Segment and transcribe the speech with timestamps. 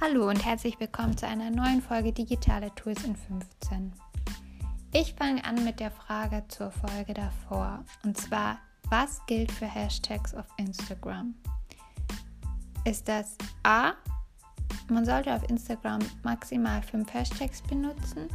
[0.00, 3.92] Hallo und herzlich willkommen zu einer neuen Folge Digitale Tools in 15.
[4.92, 8.60] Ich fange an mit der Frage zur Folge davor und zwar,
[8.90, 11.34] was gilt für Hashtags auf Instagram?
[12.84, 13.94] Ist das A,
[14.88, 18.28] man sollte auf Instagram maximal fünf Hashtags benutzen?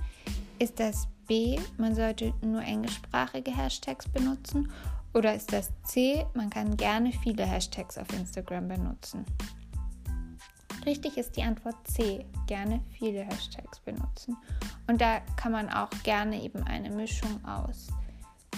[0.60, 4.70] Ist das B, man sollte nur englischsprachige Hashtags benutzen?
[5.14, 9.26] Oder ist das C, man kann gerne viele Hashtags auf Instagram benutzen?
[10.86, 14.36] Richtig ist die Antwort C, gerne viele Hashtags benutzen.
[14.88, 17.88] Und da kann man auch gerne eben eine Mischung aus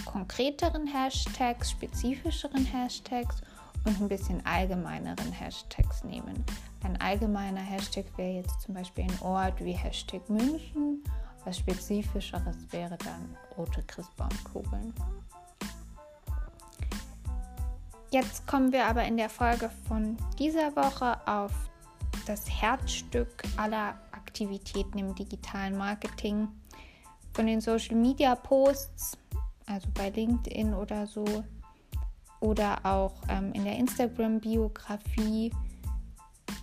[0.04, 3.42] konkreteren Hashtags, spezifischeren Hashtags
[3.84, 6.44] und ein bisschen allgemeineren Hashtags nehmen.
[6.82, 11.02] Ein allgemeiner Hashtag wäre jetzt zum Beispiel ein Ort wie Hashtag München.
[11.44, 14.92] Was spezifischeres wäre dann rote Christbaumkugeln.
[18.10, 21.52] Jetzt kommen wir aber in der Folge von dieser Woche auf
[22.26, 26.48] das Herzstück aller Aktivitäten im digitalen Marketing.
[27.32, 29.16] Von den Social Media Posts,
[29.66, 31.24] also bei LinkedIn oder so,
[32.40, 35.52] oder auch ähm, in der Instagram-Biografie,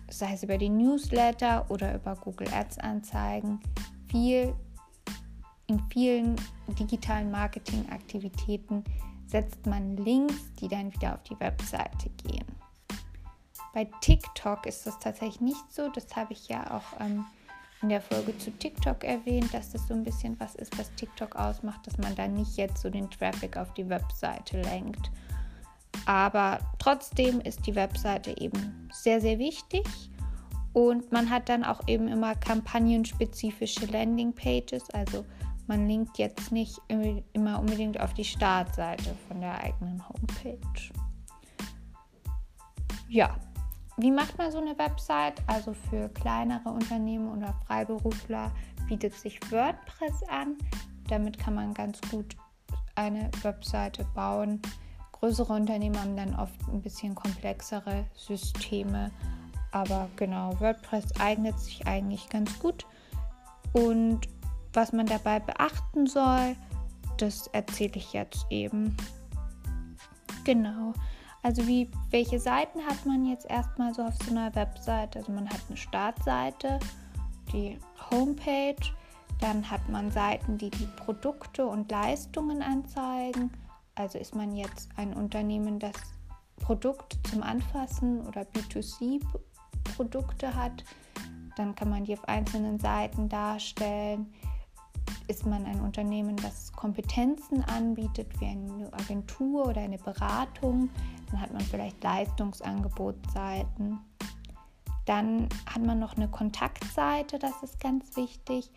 [0.10, 3.60] sei es über die Newsletter oder über Google Ads Anzeigen,
[4.08, 4.54] viel
[5.68, 6.36] in vielen
[6.68, 8.84] digitalen Marketingaktivitäten
[9.26, 12.46] setzt man Links, die dann wieder auf die Webseite gehen.
[13.74, 15.90] Bei TikTok ist das tatsächlich nicht so.
[15.90, 17.26] Das habe ich ja auch ähm,
[17.82, 21.36] in der Folge zu TikTok erwähnt, dass das so ein bisschen was ist, was TikTok
[21.36, 25.12] ausmacht, dass man da nicht jetzt so den Traffic auf die Webseite lenkt.
[26.06, 29.86] Aber trotzdem ist die Webseite eben sehr, sehr wichtig.
[30.74, 34.90] Und man hat dann auch eben immer kampagnenspezifische Landingpages.
[34.92, 35.26] Also
[35.68, 40.58] man linkt jetzt nicht immer unbedingt auf die Startseite von der eigenen Homepage.
[43.08, 43.36] Ja,
[43.98, 45.42] wie macht man so eine Website?
[45.48, 48.52] Also für kleinere Unternehmen oder Freiberufler
[48.88, 50.58] bietet sich WordPress an.
[51.10, 52.36] Damit kann man ganz gut
[52.96, 54.62] eine Webseite bauen.
[55.12, 59.12] Größere Unternehmen haben dann oft ein bisschen komplexere Systeme.
[59.72, 62.86] Aber genau, WordPress eignet sich eigentlich ganz gut.
[63.74, 64.22] Und
[64.74, 66.56] was man dabei beachten soll,
[67.18, 68.96] das erzähle ich jetzt eben.
[70.44, 70.94] Genau.
[71.44, 75.20] Also wie, welche Seiten hat man jetzt erstmal so auf so einer Webseite?
[75.20, 76.80] Also man hat eine Startseite,
[77.52, 77.78] die
[78.10, 78.78] Homepage,
[79.42, 83.52] dann hat man Seiten, die die Produkte und Leistungen anzeigen.
[83.96, 85.94] Also ist man jetzt ein Unternehmen, das
[86.62, 90.86] Produkte zum Anfassen oder B2C-Produkte hat,
[91.58, 94.34] dann kann man die auf einzelnen Seiten darstellen.
[95.34, 100.92] Ist man ein Unternehmen, das Kompetenzen anbietet, wie eine Agentur oder eine Beratung,
[101.32, 104.00] dann hat man vielleicht Leistungsangebotsseiten.
[105.08, 108.70] Dann hat man noch eine Kontaktseite, das ist ganz wichtig.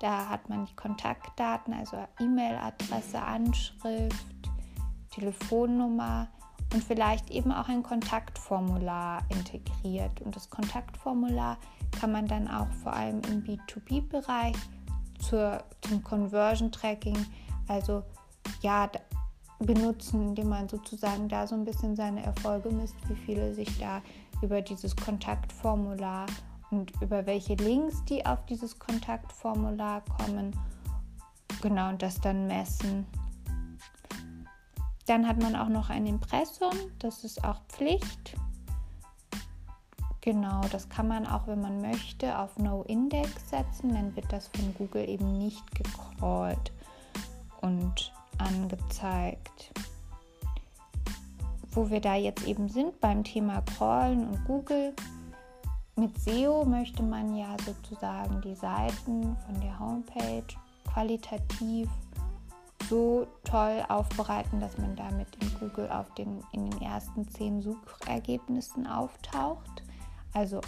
[0.00, 4.50] Da hat man die Kontaktdaten, also E-Mail-Adresse, Anschrift,
[5.10, 6.26] Telefonnummer
[6.74, 10.20] und vielleicht eben auch ein Kontaktformular integriert.
[10.22, 11.56] Und das Kontaktformular
[12.00, 14.56] kann man dann auch vor allem im B2B-Bereich
[15.20, 17.18] zur, zum Conversion Tracking,
[17.68, 18.02] also
[18.62, 18.90] ja,
[19.58, 24.02] benutzen, indem man sozusagen da so ein bisschen seine Erfolge misst, wie viele sich da
[24.42, 26.26] über dieses Kontaktformular
[26.70, 30.56] und über welche Links die auf dieses Kontaktformular kommen,
[31.60, 33.06] genau und das dann messen.
[35.06, 38.36] Dann hat man auch noch ein Impressum, das ist auch Pflicht.
[40.22, 44.48] Genau, das kann man auch, wenn man möchte, auf No Index setzen, dann wird das
[44.48, 46.72] von Google eben nicht gecrawlt
[47.62, 49.72] und angezeigt.
[51.72, 54.94] Wo wir da jetzt eben sind beim Thema Crawlen und Google.
[55.96, 60.44] Mit SEO möchte man ja sozusagen die Seiten von der Homepage
[60.92, 61.88] qualitativ
[62.88, 68.86] so toll aufbereiten, dass man damit in Google auf den, in den ersten zehn Suchergebnissen
[68.86, 69.82] auftaucht.
[70.32, 70.60] Also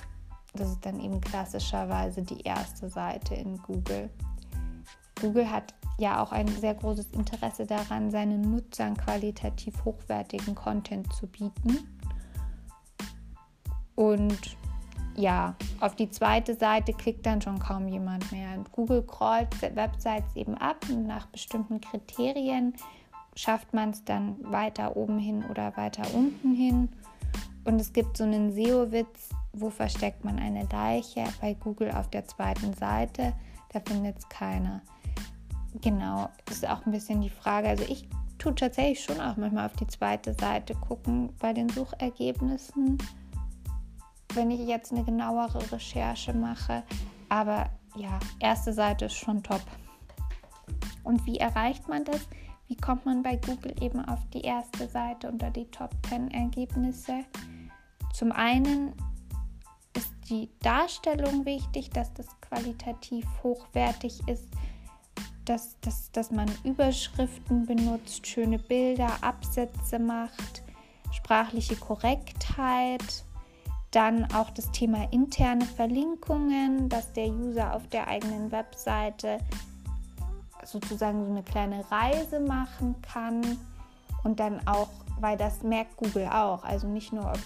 [0.55, 4.11] das ist dann eben klassischerweise die erste Seite in Google.
[5.21, 11.27] Google hat ja auch ein sehr großes Interesse daran, seinen Nutzern qualitativ hochwertigen Content zu
[11.27, 11.79] bieten.
[13.95, 14.57] Und
[15.15, 18.57] ja, auf die zweite Seite klickt dann schon kaum jemand mehr.
[18.57, 22.75] Und Google crawlt Websites eben ab und nach bestimmten Kriterien
[23.35, 26.89] schafft man es dann weiter oben hin oder weiter unten hin.
[27.65, 32.27] Und es gibt so einen SEO-Witz, wo versteckt man eine Leiche bei Google auf der
[32.27, 33.35] zweiten Seite.
[33.73, 34.83] Da findet es keiner.
[35.81, 37.69] Genau, ist auch ein bisschen die Frage.
[37.69, 42.99] Also ich tue tatsächlich schon auch manchmal auf die zweite Seite gucken bei den Suchergebnissen.
[44.35, 46.83] wenn ich jetzt eine genauere Recherche mache.
[47.29, 49.61] Aber ja, erste Seite ist schon top.
[51.05, 52.27] Und wie erreicht man das?
[52.73, 57.27] Wie kommt man bei Google eben auf die erste Seite unter die Top 10 Ergebnisse?
[58.15, 58.95] Zum einen
[59.95, 64.49] ist die Darstellung wichtig, dass das qualitativ hochwertig ist,
[65.45, 70.63] dass, dass, dass man Überschriften benutzt, schöne Bilder, Absätze macht,
[71.11, 73.23] sprachliche Korrektheit,
[73.91, 79.41] dann auch das Thema interne Verlinkungen, dass der User auf der eigenen Webseite
[80.73, 83.59] sozusagen so eine kleine Reise machen kann
[84.25, 84.89] und dann auch,
[85.21, 87.39] weil das merkt Google auch, also nicht nur, ob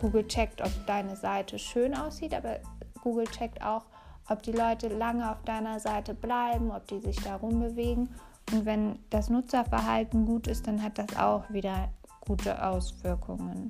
[0.00, 2.58] Google checkt, ob deine Seite schön aussieht, aber
[3.02, 3.84] Google checkt auch,
[4.28, 8.08] ob die Leute lange auf deiner Seite bleiben, ob die sich da rumbewegen.
[8.52, 11.88] Und wenn das Nutzerverhalten gut ist, dann hat das auch wieder
[12.20, 13.68] gute Auswirkungen.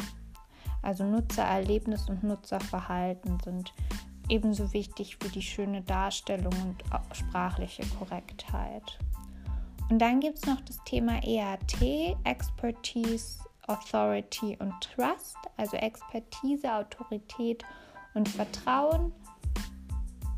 [0.83, 3.73] Also Nutzererlebnis und Nutzerverhalten sind
[4.29, 6.83] ebenso wichtig wie die schöne Darstellung und
[7.15, 8.99] sprachliche Korrektheit.
[9.91, 17.65] Und dann gibt es noch das Thema EAT, Expertise, Authority und Trust, also Expertise, Autorität
[18.15, 19.13] und Vertrauen.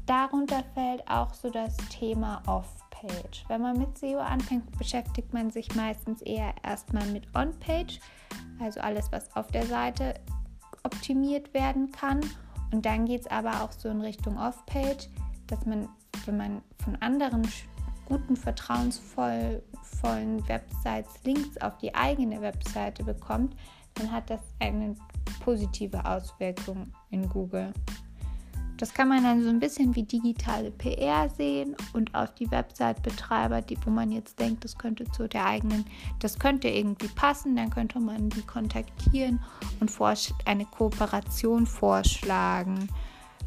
[0.07, 3.45] Darunter fällt auch so das Thema Off-Page.
[3.49, 8.01] Wenn man mit SEO anfängt, beschäftigt man sich meistens eher erstmal mit On-Page,
[8.61, 10.15] also alles, was auf der Seite
[10.83, 12.21] optimiert werden kann.
[12.75, 15.09] Und dann geht es aber auch so in Richtung Off-Page,
[15.47, 15.89] dass man,
[16.25, 17.47] wenn man von anderen
[18.05, 19.63] guten, vertrauensvollen
[20.49, 23.55] Websites Links auf die eigene Webseite bekommt,
[23.95, 24.97] dann hat das eine
[25.45, 27.73] positive Auswirkung in Google.
[28.77, 33.63] Das kann man dann so ein bisschen wie digitale PR sehen und auf die Website-Betreiber,
[33.63, 35.85] die, wo man jetzt denkt, das könnte zu der eigenen,
[36.19, 39.41] das könnte irgendwie passen, dann könnte man die kontaktieren
[39.79, 39.93] und
[40.45, 42.89] eine Kooperation vorschlagen.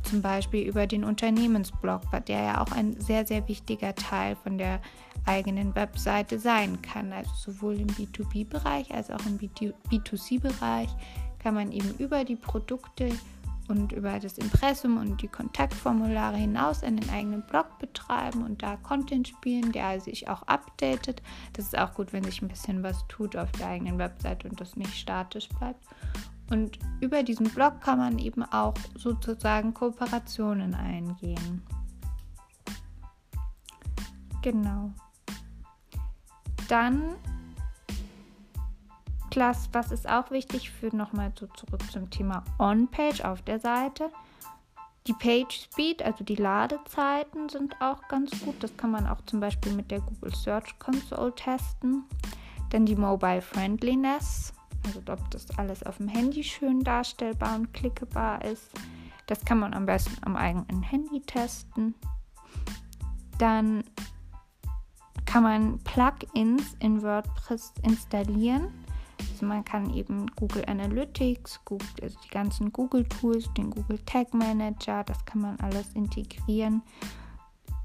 [0.04, 4.80] Zum Beispiel über den Unternehmensblog, der ja auch ein sehr, sehr wichtiger Teil von der
[5.26, 7.12] eigenen Webseite sein kann.
[7.12, 10.90] Also sowohl im B2B-Bereich als auch im B2C-Bereich
[11.40, 13.10] kann man eben über die Produkte
[13.68, 19.28] und über das Impressum und die Kontaktformulare hinaus einen eigenen Blog betreiben und da Content
[19.28, 21.22] spielen, der sich auch updatet.
[21.54, 24.60] Das ist auch gut, wenn sich ein bisschen was tut auf der eigenen Webseite und
[24.60, 25.84] das nicht statisch bleibt.
[26.50, 31.62] Und über diesen Blog kann man eben auch sozusagen Kooperationen eingehen.
[34.42, 34.92] Genau.
[36.70, 37.16] Dann
[39.38, 44.10] Klasse, was ist auch wichtig für nochmal so zurück zum Thema On-Page auf der Seite.
[45.06, 48.56] Die Page Speed, also die Ladezeiten, sind auch ganz gut.
[48.64, 52.06] Das kann man auch zum Beispiel mit der Google Search Console testen.
[52.72, 54.54] Dann die Mobile Friendliness,
[54.84, 58.72] also ob das alles auf dem Handy schön darstellbar und klickbar ist.
[59.28, 61.94] Das kann man am besten am eigenen Handy testen.
[63.38, 63.84] Dann
[65.28, 68.74] kann man Plugins in WordPress installieren.
[69.20, 74.34] Also man kann eben Google Analytics, Google, also die ganzen Google Tools, den Google Tag
[74.34, 76.82] Manager, das kann man alles integrieren.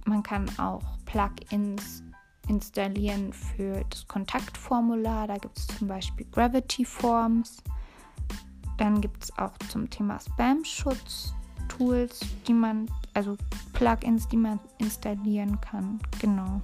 [0.05, 2.03] Man kann auch Plugins
[2.49, 5.29] installieren für das Kontaktformular.
[5.29, 7.63] Da gibt es zum Beispiel Gravity Forms.
[8.79, 11.35] Dann gibt es auch zum Thema Spam-Schutz
[11.69, 13.37] Tools, die man, also
[13.73, 16.01] Plugins, die man installieren kann.
[16.21, 16.61] Genau.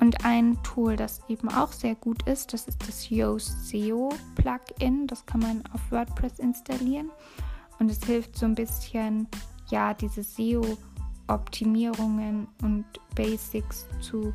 [0.00, 5.08] Und ein Tool, das eben auch sehr gut ist, das ist das Yoast SEO Plugin.
[5.08, 7.10] Das kann man auf WordPress installieren.
[7.80, 9.26] Und es hilft so ein bisschen,
[9.70, 12.84] ja, diese SEO-Optimierungen und
[13.16, 14.32] Basics zu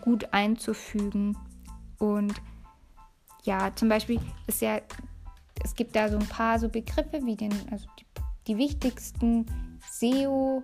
[0.00, 1.36] gut einzufügen.
[1.98, 2.32] Und
[3.44, 4.80] ja, zum Beispiel ist ja,
[5.62, 8.06] es gibt da so ein paar so Begriffe wie den, also die,
[8.46, 9.44] die wichtigsten
[9.90, 10.62] SEO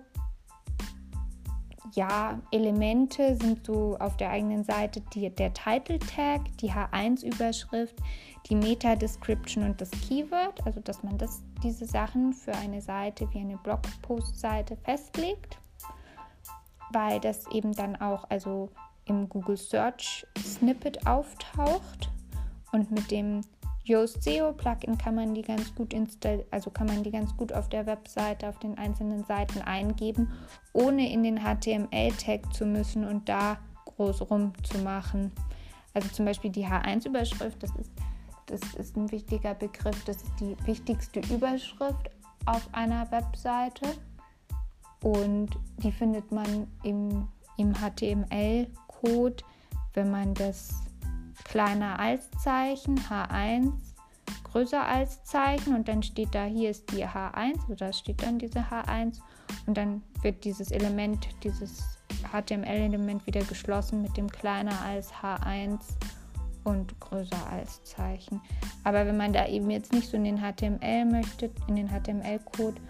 [1.93, 7.95] ja, Elemente sind so auf der eigenen Seite die, der Title Tag, die H1-Überschrift,
[8.49, 13.39] die Meta-Description und das Keyword, also dass man das, diese Sachen für eine Seite wie
[13.39, 15.57] eine Blogpost-Seite festlegt,
[16.91, 18.69] weil das eben dann auch also
[19.05, 22.09] im Google Search Snippet auftaucht
[22.71, 23.41] und mit dem
[23.89, 27.51] Yoast SEO Plugin kann man die ganz gut installieren, also kann man die ganz gut
[27.51, 30.31] auf der Webseite, auf den einzelnen Seiten eingeben,
[30.73, 35.31] ohne in den HTML-Tag zu müssen und da groß rumzumachen.
[35.95, 37.91] Also zum Beispiel die H1-Überschrift, das ist,
[38.45, 42.11] das ist ein wichtiger Begriff, das ist die wichtigste Überschrift
[42.45, 43.87] auf einer Webseite
[45.01, 47.27] und die findet man im,
[47.57, 49.43] im HTML-Code,
[49.93, 50.88] wenn man das
[51.49, 53.71] kleiner als Zeichen H1
[54.51, 58.39] größer als Zeichen und dann steht da, hier ist die H1 oder da steht dann
[58.39, 59.19] diese H1
[59.65, 61.83] und dann wird dieses Element, dieses
[62.31, 65.79] HTML-Element wieder geschlossen mit dem kleiner als H1
[66.63, 68.41] und größer als Zeichen.
[68.83, 72.81] Aber wenn man da eben jetzt nicht so in den HTML möchte, in den HTML-Code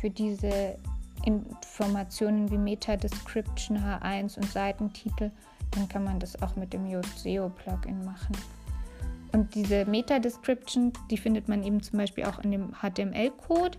[0.00, 0.78] für diese
[1.24, 5.30] Informationen wie Meta-Description H1 und Seitentitel,
[5.72, 8.36] dann kann man das auch mit dem Yoast SEO Plugin machen.
[9.32, 13.78] Und diese Meta-Description, die findet man eben zum Beispiel auch in dem HTML-Code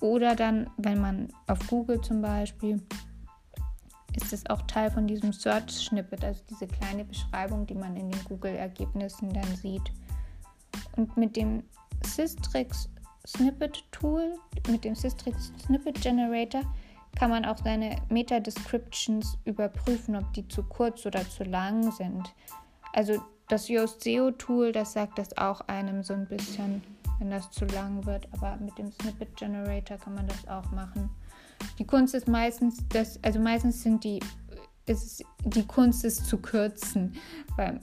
[0.00, 2.80] oder dann, wenn man auf Google zum Beispiel,
[4.16, 8.24] ist es auch Teil von diesem Search-Snippet, also diese kleine Beschreibung, die man in den
[8.24, 9.92] Google-Ergebnissen dann sieht.
[10.96, 11.62] Und mit dem
[12.04, 12.88] Systrix
[13.26, 14.34] Snippet Tool,
[14.68, 16.62] mit dem Systrix Snippet Generator,
[17.16, 22.34] kann man auch seine Meta-Descriptions überprüfen, ob die zu kurz oder zu lang sind.
[22.92, 26.82] Also das Yoast SEO Tool, das sagt das auch einem so ein bisschen,
[27.18, 31.10] wenn das zu lang wird, aber mit dem Snippet Generator kann man das auch machen.
[31.78, 34.20] Die Kunst ist meistens, das, also meistens sind die,
[34.86, 37.14] ist, die Kunst ist zu kürzen,
[37.56, 37.80] weil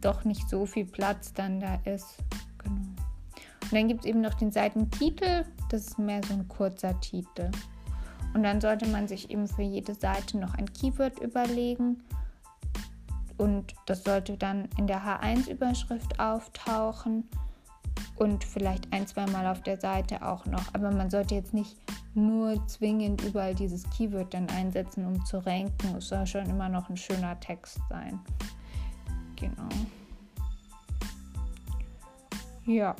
[0.00, 2.18] doch nicht so viel Platz dann da ist.
[2.62, 2.76] Genau.
[2.76, 7.50] Und dann gibt es eben noch den Seitentitel, das ist mehr so ein kurzer Titel.
[8.34, 12.02] Und dann sollte man sich eben für jede Seite noch ein Keyword überlegen.
[13.36, 17.24] Und das sollte dann in der H1-Überschrift auftauchen
[18.16, 20.74] und vielleicht ein, zwei Mal auf der Seite auch noch.
[20.74, 21.76] Aber man sollte jetzt nicht
[22.14, 25.96] nur zwingend überall dieses Keyword dann einsetzen, um zu ranken.
[25.96, 28.18] Es soll schon immer noch ein schöner Text sein.
[29.36, 29.68] Genau.
[32.64, 32.96] Ja.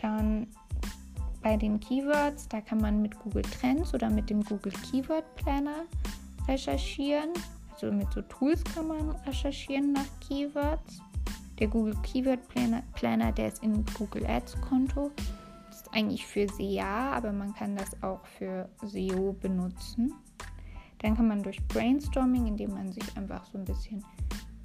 [0.00, 0.46] Dann
[1.48, 5.86] bei den Keywords, da kann man mit Google Trends oder mit dem Google Keyword Planner
[6.46, 7.30] recherchieren.
[7.72, 11.00] Also mit so Tools kann man recherchieren nach Keywords.
[11.58, 15.10] Der Google Keyword Planner, Planner der ist in Google Ads Konto.
[15.70, 20.12] Das ist eigentlich für SEA, aber man kann das auch für SEO benutzen.
[20.98, 24.04] Dann kann man durch Brainstorming, indem man sich einfach so ein bisschen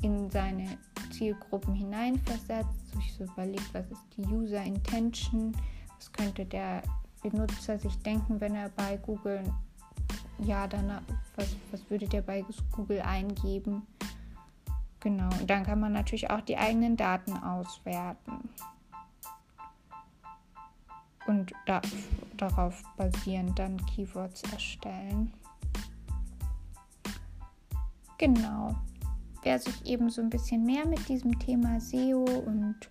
[0.02, 0.78] in seine
[1.12, 5.56] Zielgruppen hineinversetzt, sich so überlegt, was ist die User Intention,
[6.04, 6.84] was könnte der
[7.22, 9.42] Benutzer sich denken, wenn er bei Google,
[10.40, 11.00] ja, dann,
[11.38, 12.44] was, was würde der bei
[12.74, 13.88] Google eingeben?
[15.00, 18.50] Genau, und dann kann man natürlich auch die eigenen Daten auswerten.
[21.26, 21.82] Und da,
[22.36, 25.32] darauf basierend dann Keywords erstellen.
[28.18, 28.76] Genau.
[29.42, 32.90] Wer sich eben so ein bisschen mehr mit diesem Thema SEO und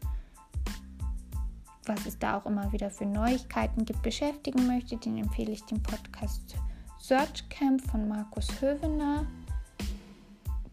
[1.86, 5.82] was es da auch immer wieder für Neuigkeiten gibt, beschäftigen möchte, den empfehle ich den
[5.82, 6.54] Podcast
[6.98, 9.26] Search Camp von Markus Hövener.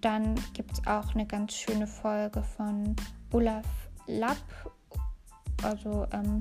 [0.01, 2.95] Dann gibt es auch eine ganz schöne Folge von
[3.31, 3.65] Olaf
[4.07, 4.37] Lapp,
[5.63, 6.39] also ähm,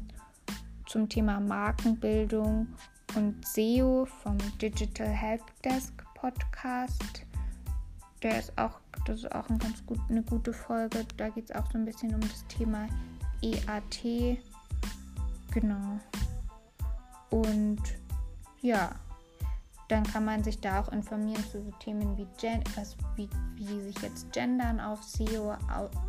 [0.87, 2.69] zum Thema Markenbildung
[3.17, 7.25] und SEO vom Digital Helpdesk Podcast.
[8.23, 11.05] Der ist auch, das ist auch ein ganz gut, eine gute Folge.
[11.17, 12.89] Da geht es auch so ein bisschen um das Thema
[13.43, 14.39] EAT
[15.53, 15.99] Genau.
[17.31, 17.83] Und
[18.61, 18.91] ja,
[19.89, 23.81] dann kann man sich da auch informieren zu so Themen wie, Gen was, wie, wie
[23.83, 25.57] sich jetzt Gendern auf SEO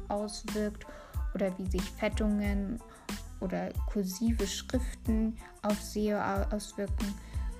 [0.10, 0.86] auswirkt
[1.34, 2.80] oder wie sich Fettungen
[3.40, 6.20] oder kursive Schriften auf SEO
[6.52, 7.14] auswirken.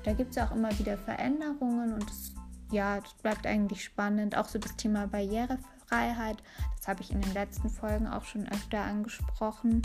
[0.04, 2.34] Da gibt es auch immer wieder Veränderungen und das,
[2.72, 4.38] ja, das bleibt eigentlich spannend.
[4.38, 6.44] Auch so das Thema Barrierefreiheit,
[6.78, 9.82] das habe ich in den letzten Folgen auch schon öfter angesprochen.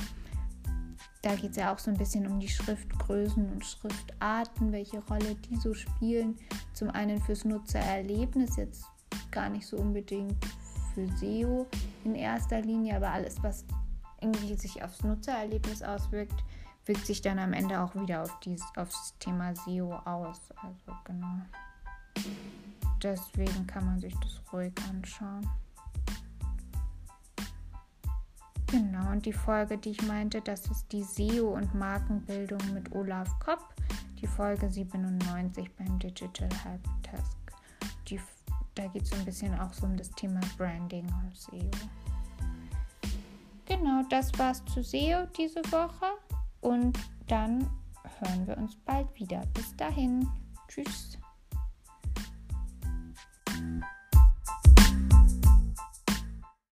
[1.24, 5.34] Da geht es ja auch so ein bisschen um die Schriftgrößen und Schriftarten, welche Rolle
[5.36, 6.36] die so spielen.
[6.74, 8.84] Zum einen fürs Nutzererlebnis, jetzt
[9.30, 10.36] gar nicht so unbedingt
[10.92, 11.66] für SEO
[12.04, 13.64] in erster Linie, aber alles, was
[14.20, 16.44] irgendwie sich aufs Nutzererlebnis auswirkt,
[16.84, 20.42] wirkt sich dann am Ende auch wieder auf dieses, aufs Thema SEO aus.
[20.56, 21.40] Also genau.
[23.02, 25.48] Deswegen kann man sich das ruhig anschauen.
[28.74, 33.28] Genau, und die Folge, die ich meinte, das ist die SEO und Markenbildung mit Olaf
[33.38, 33.72] Kopp,
[34.20, 37.36] die Folge 97 beim Digital Helpdesk.
[38.08, 38.20] Die,
[38.74, 41.70] da geht es so ein bisschen auch so um das Thema Branding und SEO.
[43.66, 46.06] Genau, das war's zu SEO diese Woche
[46.60, 47.70] und dann
[48.18, 49.40] hören wir uns bald wieder.
[49.54, 50.28] Bis dahin,
[50.66, 51.16] tschüss.